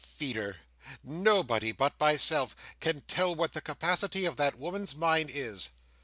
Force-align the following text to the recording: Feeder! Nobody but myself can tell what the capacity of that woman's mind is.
Feeder! 0.17 0.57
Nobody 1.03 1.71
but 1.71 1.99
myself 1.99 2.55
can 2.79 3.01
tell 3.01 3.35
what 3.35 3.53
the 3.53 3.61
capacity 3.61 4.25
of 4.25 4.35
that 4.37 4.57
woman's 4.57 4.95
mind 4.95 5.29
is. 5.31 5.69